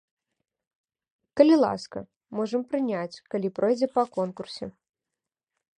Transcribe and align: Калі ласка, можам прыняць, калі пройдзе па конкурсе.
Калі 1.41 1.55
ласка, 1.65 1.99
можам 2.39 2.61
прыняць, 2.73 3.21
калі 3.35 3.47
пройдзе 3.59 3.87
па 3.99 4.03
конкурсе. 4.19 4.65